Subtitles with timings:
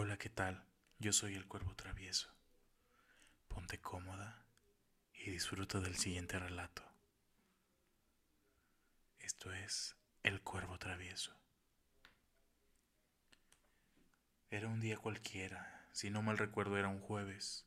[0.00, 0.62] Hola, ¿qué tal?
[1.00, 2.32] Yo soy el cuervo travieso.
[3.48, 4.46] Ponte cómoda
[5.12, 6.84] y disfruta del siguiente relato.
[9.18, 11.36] Esto es El cuervo travieso.
[14.50, 17.66] Era un día cualquiera, si no mal recuerdo era un jueves.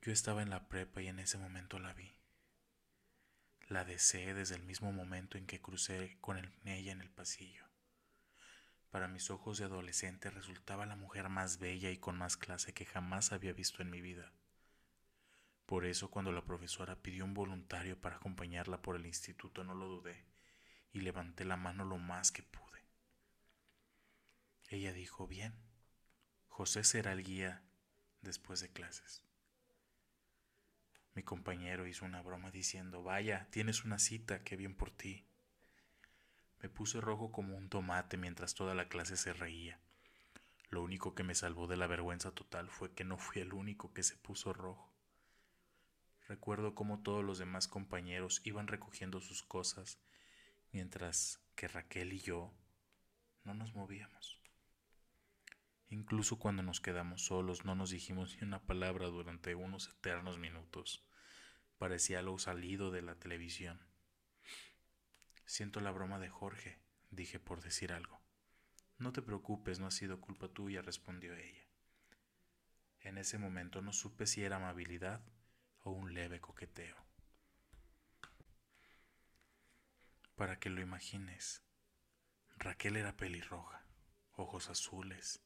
[0.00, 2.16] Yo estaba en la prepa y en ese momento la vi.
[3.68, 7.71] La deseé desde el mismo momento en que crucé con ella en el pasillo.
[8.92, 12.84] Para mis ojos de adolescente resultaba la mujer más bella y con más clase que
[12.84, 14.34] jamás había visto en mi vida.
[15.64, 19.86] Por eso cuando la profesora pidió un voluntario para acompañarla por el instituto no lo
[19.86, 20.26] dudé
[20.92, 22.84] y levanté la mano lo más que pude.
[24.68, 25.54] Ella dijo, bien,
[26.48, 27.62] José será el guía
[28.20, 29.24] después de clases.
[31.14, 35.24] Mi compañero hizo una broma diciendo, vaya, tienes una cita, qué bien por ti.
[36.62, 39.80] Me puse rojo como un tomate mientras toda la clase se reía.
[40.70, 43.92] Lo único que me salvó de la vergüenza total fue que no fui el único
[43.92, 44.90] que se puso rojo.
[46.28, 49.98] Recuerdo cómo todos los demás compañeros iban recogiendo sus cosas,
[50.70, 52.54] mientras que Raquel y yo
[53.44, 54.40] no nos movíamos.
[55.90, 61.04] Incluso cuando nos quedamos solos no nos dijimos ni una palabra durante unos eternos minutos.
[61.76, 63.78] Parecía algo salido de la televisión.
[65.44, 66.78] Siento la broma de Jorge,
[67.10, 68.20] dije por decir algo.
[68.98, 71.66] No te preocupes, no ha sido culpa tuya, respondió ella.
[73.00, 75.22] En ese momento no supe si era amabilidad
[75.82, 76.96] o un leve coqueteo.
[80.36, 81.62] Para que lo imagines,
[82.56, 83.84] Raquel era pelirroja,
[84.32, 85.42] ojos azules,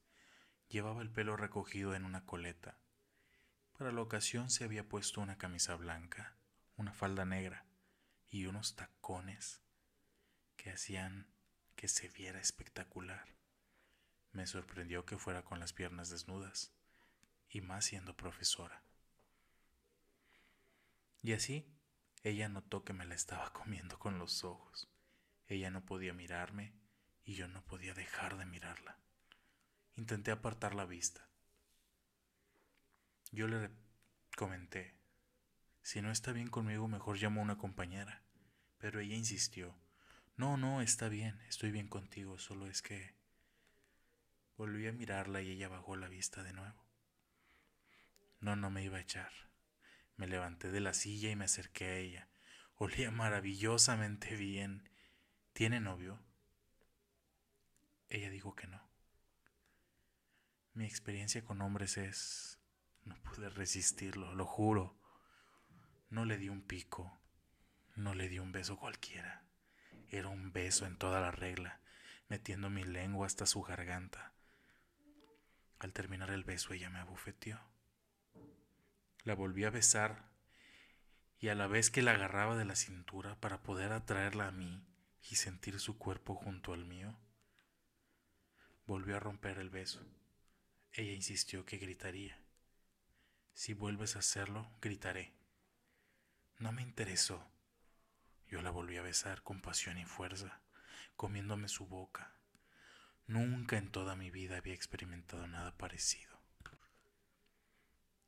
[0.69, 2.77] Llevaba el pelo recogido en una coleta.
[3.79, 6.37] Para la ocasión se había puesto una camisa blanca,
[6.77, 7.67] una falda negra
[8.29, 9.63] y unos tacones
[10.77, 11.27] hacían
[11.75, 13.35] que se viera espectacular.
[14.33, 16.73] Me sorprendió que fuera con las piernas desnudas,
[17.49, 18.83] y más siendo profesora.
[21.23, 21.67] Y así,
[22.25, 24.89] ella notó que me la estaba comiendo con los ojos.
[25.49, 26.75] Ella no podía mirarme
[27.25, 28.99] y yo no podía dejar de mirarla.
[29.97, 31.27] Intenté apartar la vista.
[33.33, 33.71] Yo le
[34.37, 34.95] comenté,
[35.83, 38.23] si no está bien conmigo, mejor llamo a una compañera.
[38.79, 39.75] Pero ella insistió,
[40.37, 43.15] no, no, está bien, estoy bien contigo, solo es que...
[44.57, 46.87] Volví a mirarla y ella bajó la vista de nuevo.
[48.41, 49.31] No, no me iba a echar.
[50.17, 52.29] Me levanté de la silla y me acerqué a ella.
[52.77, 54.89] Olía maravillosamente bien.
[55.53, 56.23] ¿Tiene novio?
[58.09, 58.81] Ella dijo que no.
[60.73, 62.59] Mi experiencia con hombres es...
[63.05, 64.99] No pude resistirlo, lo juro.
[66.11, 67.21] No le di un pico,
[67.95, 69.46] no le di un beso cualquiera.
[70.11, 71.81] Era un beso en toda la regla,
[72.29, 74.33] metiendo mi lengua hasta su garganta.
[75.79, 77.61] Al terminar el beso ella me abofeteó.
[79.25, 80.31] La volví a besar
[81.39, 84.83] y a la vez que la agarraba de la cintura para poder atraerla a mí
[85.31, 87.19] y sentir su cuerpo junto al mío,
[88.87, 90.01] volvió a romper el beso.
[90.93, 92.41] Ella insistió que gritaría.
[93.53, 95.35] Si vuelves a hacerlo, gritaré.
[96.59, 97.47] No me interesó.
[98.49, 100.61] Yo la volví a besar con pasión y fuerza,
[101.17, 102.33] comiéndome su boca.
[103.27, 106.39] Nunca en toda mi vida había experimentado nada parecido.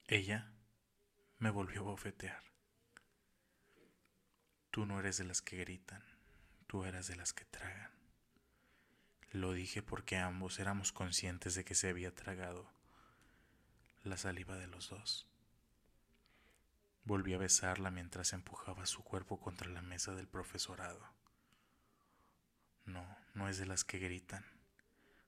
[0.06, 0.50] Ella
[1.38, 2.42] me volvió a bofetear.
[4.70, 6.02] Tú no eres de las que gritan,
[6.66, 7.92] tú eras de las que tragan.
[9.30, 12.70] Lo dije porque ambos éramos conscientes de que se había tragado
[14.02, 15.28] la saliva de los dos.
[17.08, 21.00] Volví a besarla mientras empujaba su cuerpo contra la mesa del profesorado.
[22.84, 24.44] No, no es de las que gritan.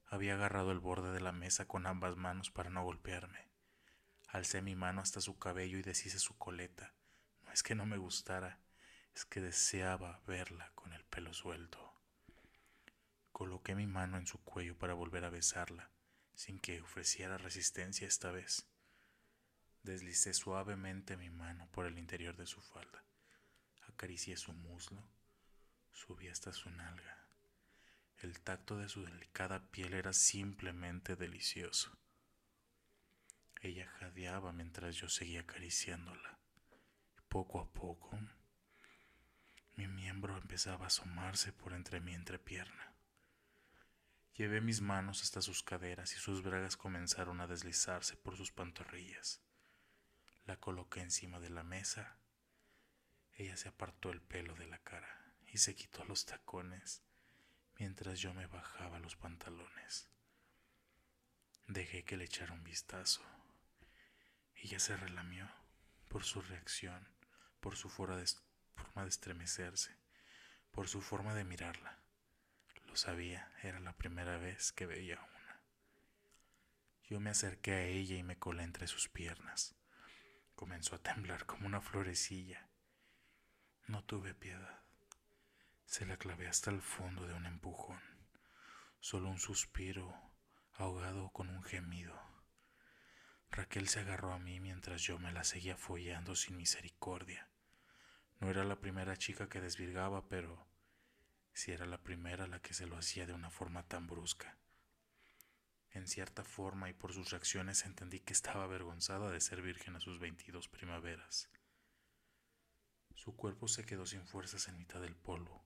[0.05, 3.49] Había agarrado el borde de la mesa con ambas manos para no golpearme.
[4.29, 6.93] Alcé mi mano hasta su cabello y deshice su coleta.
[7.45, 8.61] No es que no me gustara,
[9.15, 11.95] es que deseaba verla con el pelo suelto.
[13.33, 15.91] Coloqué mi mano en su cuello para volver a besarla,
[16.35, 18.67] sin que ofreciera resistencia esta vez.
[19.83, 23.03] Deslicé suavemente mi mano por el interior de su falda.
[23.89, 25.03] Acaricié su muslo,
[25.91, 27.27] subí hasta su nalga.
[28.19, 31.97] El tacto de su delicada piel era simplemente delicioso.
[33.63, 36.39] Ella jadeaba mientras yo seguía acariciándola.
[37.29, 38.19] Poco a poco,
[39.77, 42.95] mi miembro empezaba a asomarse por entre mi entrepierna.
[44.35, 49.41] Llevé mis manos hasta sus caderas y sus bragas comenzaron a deslizarse por sus pantorrillas.
[50.47, 52.17] La coloqué encima de la mesa.
[53.35, 57.03] Ella se apartó el pelo de la cara y se quitó los tacones
[57.81, 60.09] mientras yo me bajaba los pantalones.
[61.67, 63.23] que le echara un vistazo.
[64.55, 65.49] Ella se relamió
[66.09, 67.09] por su reacción,
[67.61, 69.97] por su forma de estremecerse,
[70.73, 71.99] por su forma de mirarla.
[72.87, 75.61] Lo sabía, era la primera vez que veía una.
[77.05, 79.75] Yo me acerqué a ella y me colé entre sus piernas.
[80.61, 82.69] Comenzó a temblar como una florecilla.
[83.87, 84.83] No tuve piedad.
[85.87, 87.99] Se la clavé hasta el fondo de un empujón.
[88.99, 90.15] Solo un suspiro
[90.75, 92.15] ahogado con un gemido.
[93.51, 97.49] Raquel se agarró a mí mientras yo me la seguía follando sin misericordia.
[98.39, 100.69] No era la primera chica que desvirgaba, pero
[101.55, 104.59] sí era la primera la que se lo hacía de una forma tan brusca.
[105.93, 110.01] En cierta forma y por sus reacciones entendí que estaba avergonzada de ser virgen a
[110.01, 111.51] sus veintidós primaveras.
[113.15, 115.65] Su cuerpo se quedó sin fuerzas en mitad del polvo,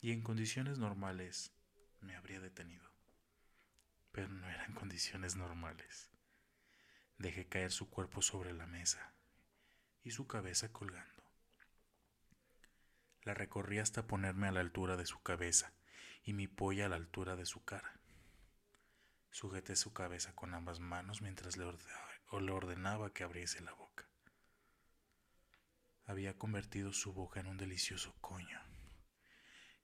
[0.00, 1.52] y en condiciones normales
[2.00, 2.90] me habría detenido.
[4.12, 6.10] Pero no eran condiciones normales.
[7.18, 9.12] Dejé caer su cuerpo sobre la mesa
[10.04, 11.22] y su cabeza colgando.
[13.22, 15.72] La recorrí hasta ponerme a la altura de su cabeza
[16.22, 18.00] y mi polla a la altura de su cara.
[19.36, 24.08] Sujeté su cabeza con ambas manos mientras le ordenaba, que abriese la boca.
[26.06, 28.58] Había convertido su boca en un delicioso coño,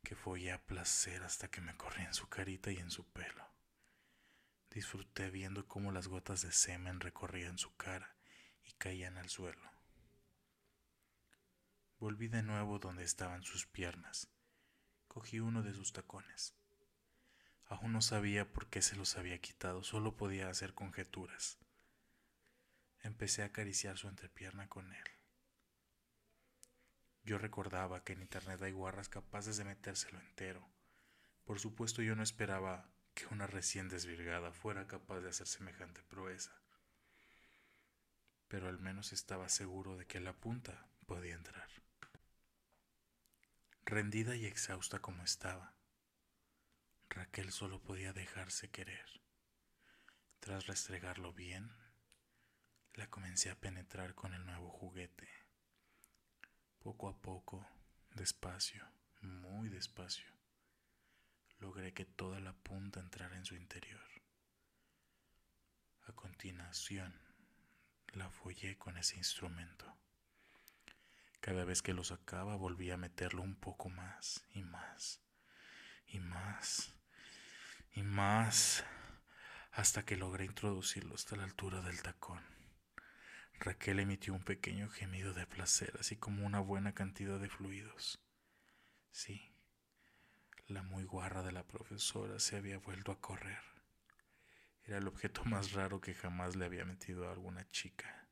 [0.03, 3.47] que follé a placer hasta que me corría en su carita y en su pelo.
[4.71, 8.17] Disfruté viendo cómo las gotas de semen recorrían su cara
[8.65, 9.71] y caían al suelo.
[11.99, 14.31] Volví de nuevo donde estaban sus piernas.
[15.09, 16.55] Cogí uno de sus tacones.
[17.73, 21.59] Aún no sabía por qué se los había quitado, solo podía hacer conjeturas.
[23.01, 25.05] Empecé a acariciar su entrepierna con él.
[27.25, 30.69] Yo recordaba que en internet hay guarras capaces de metérselo entero.
[31.45, 36.53] Por supuesto yo no esperaba que una recién desvirgada fuera capaz de hacer semejante proeza.
[38.49, 41.71] Pero al menos estaba seguro de que la punta podía entrar.
[43.87, 45.75] Rendida y exhausta como estaba,
[47.13, 49.07] Raquel solo podía dejarse querer.
[50.41, 51.71] Tras restregarlo bien,
[52.95, 55.29] la comencé a penetrar con el nuevo juguete.
[56.81, 57.67] Poco a poco,
[58.15, 58.85] despacio,
[59.21, 60.33] muy despacio
[61.63, 64.03] logré que toda la punta entrara en su interior.
[66.09, 67.15] A continuación,
[68.15, 69.87] la follé con ese instrumento.
[71.41, 75.21] Cada vez que lo sacaba volvía a meterlo un poco más y más
[76.09, 76.93] y más
[77.93, 78.85] y más
[79.71, 82.43] hasta que logré introducirlo hasta la altura del tacón.
[83.59, 88.21] Raquel emitió un pequeño gemido de placer, así como una buena cantidad de fluidos.
[89.11, 89.55] Sí,
[90.67, 93.63] la muy guarra de la profesora se había vuelto a correr.
[94.85, 98.29] Era el objeto más raro que jamás le había metido a alguna chica.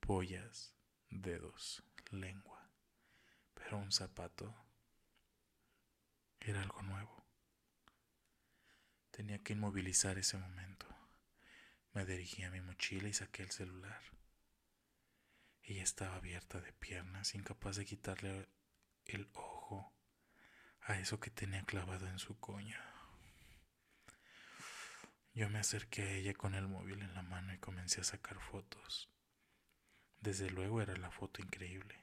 [0.00, 0.74] Pollas,
[1.10, 2.70] dedos, lengua.
[3.54, 4.54] Pero un zapato
[6.40, 7.23] era algo nuevo.
[9.14, 10.88] Tenía que inmovilizar ese momento.
[11.92, 14.02] Me dirigí a mi mochila y saqué el celular.
[15.62, 18.48] Ella estaba abierta de piernas, incapaz de quitarle
[19.04, 19.94] el ojo
[20.80, 22.76] a eso que tenía clavado en su coño.
[25.32, 28.40] Yo me acerqué a ella con el móvil en la mano y comencé a sacar
[28.40, 29.08] fotos.
[30.18, 32.02] Desde luego era la foto increíble.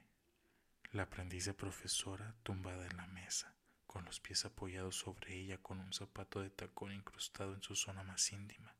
[0.91, 3.53] La aprendiz de profesora tumbada en la mesa,
[3.91, 8.03] con los pies apoyados sobre ella con un zapato de tacón incrustado en su zona
[8.03, 8.73] más íntima,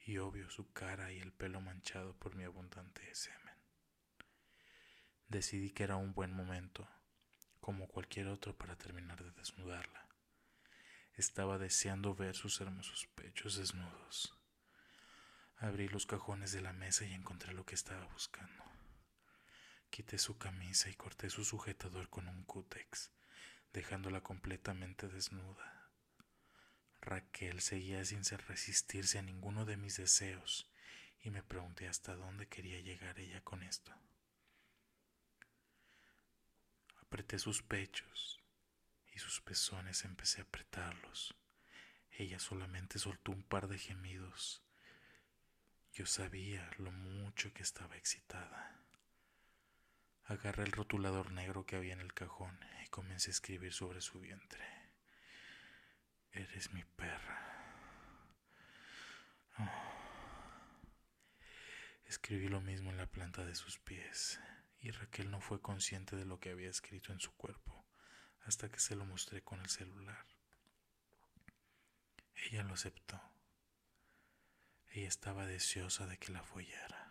[0.00, 3.54] y obvio su cara y el pelo manchado por mi abundante semen.
[5.28, 6.88] Decidí que era un buen momento
[7.60, 10.08] como cualquier otro para terminar de desnudarla.
[11.12, 14.34] Estaba deseando ver sus hermosos pechos desnudos.
[15.58, 18.64] Abrí los cajones de la mesa y encontré lo que estaba buscando.
[19.90, 23.10] Quité su camisa y corté su sujetador con un cútex,
[23.72, 25.90] dejándola completamente desnuda.
[27.00, 30.68] Raquel seguía sin resistirse a ninguno de mis deseos
[31.20, 33.92] y me pregunté hasta dónde quería llegar ella con esto.
[37.00, 38.40] Apreté sus pechos
[39.12, 41.34] y sus pezones empecé a apretarlos.
[42.10, 44.62] Ella solamente soltó un par de gemidos.
[45.92, 48.85] Yo sabía lo mucho que estaba excitada.
[50.28, 54.18] Agarré el rotulador negro que había en el cajón y comencé a escribir sobre su
[54.18, 54.64] vientre.
[56.32, 57.42] Eres mi perra.
[59.58, 59.96] Oh.
[62.06, 64.40] Escribí lo mismo en la planta de sus pies
[64.80, 67.86] y Raquel no fue consciente de lo que había escrito en su cuerpo
[68.46, 70.26] hasta que se lo mostré con el celular.
[72.34, 73.20] Ella lo aceptó.
[74.88, 77.05] Ella estaba deseosa de que la follara.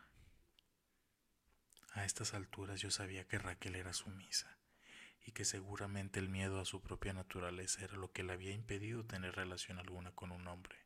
[1.95, 4.57] A estas alturas yo sabía que Raquel era sumisa
[5.25, 9.05] y que seguramente el miedo a su propia naturaleza era lo que le había impedido
[9.05, 10.77] tener relación alguna con un hombre.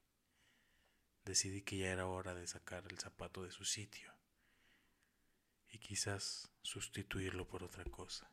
[1.25, 4.13] Decidí que ya era hora de sacar el zapato de su sitio
[5.71, 8.31] y quizás sustituirlo por otra cosa.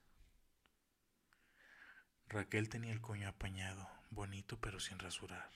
[2.29, 5.51] Raquel tenía el coño apañado, bonito pero sin rasurar.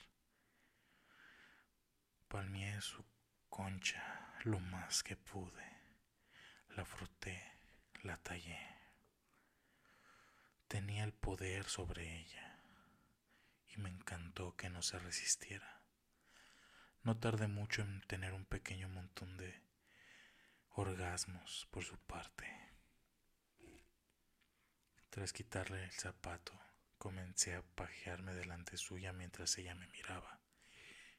[2.27, 3.05] Palmié su
[3.47, 5.80] concha lo más que pude.
[6.77, 7.37] La froté,
[8.03, 8.57] la tallé.
[10.69, 12.61] Tenía el poder sobre ella
[13.67, 15.81] y me encantó que no se resistiera.
[17.03, 19.61] No tardé mucho en tener un pequeño montón de
[20.69, 22.47] orgasmos por su parte.
[25.09, 26.57] Tras quitarle el zapato,
[26.97, 30.39] comencé a pajearme delante suya mientras ella me miraba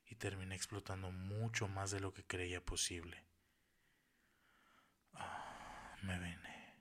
[0.07, 3.32] y terminé explotando mucho más de lo que creía posible.
[6.03, 6.75] Me vine,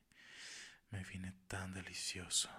[0.89, 2.49] me vine tan delicioso.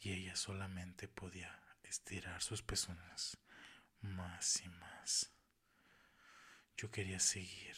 [0.00, 3.36] Y ella solamente podía estirar sus pezones
[4.00, 5.30] más y más.
[6.78, 7.76] Yo quería seguir,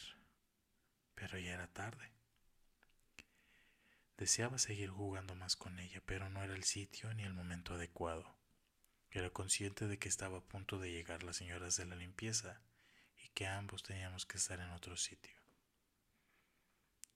[1.13, 2.13] pero ya era tarde.
[4.15, 8.37] Deseaba seguir jugando más con ella, pero no era el sitio ni el momento adecuado.
[9.09, 12.61] Era consciente de que estaba a punto de llegar las señoras de la limpieza
[13.17, 15.40] y que ambos teníamos que estar en otro sitio.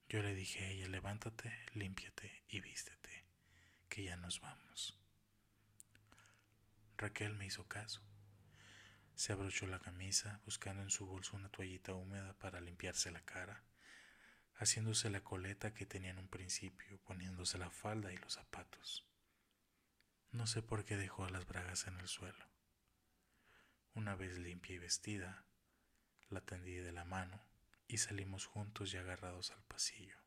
[0.08, 3.24] Yo le dije a ella, levántate, límpiate y vístete,
[3.88, 4.98] que ya nos vamos.
[6.96, 8.02] Raquel me hizo caso.
[9.14, 13.64] Se abrochó la camisa, buscando en su bolso una toallita húmeda para limpiarse la cara
[14.58, 19.06] haciéndose la coleta que tenía en un principio, poniéndose la falda y los zapatos.
[20.32, 22.44] No sé por qué dejó las bragas en el suelo.
[23.94, 25.44] Una vez limpia y vestida,
[26.28, 27.40] la tendí de la mano
[27.88, 30.18] y salimos juntos y agarrados al pasillo,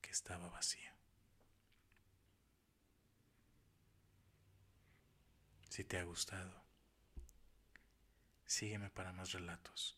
[0.00, 0.92] que estaba vacío.
[5.68, 6.64] Si te ha gustado,
[8.44, 9.96] sígueme para más relatos.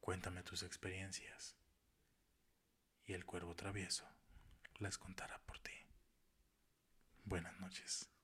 [0.00, 1.56] Cuéntame tus experiencias
[3.06, 4.06] y el cuervo travieso
[4.78, 5.72] las contará por ti.
[7.24, 8.15] Buenas noches.